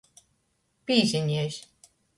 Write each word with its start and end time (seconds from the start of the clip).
Pīziniejs. 0.89 1.63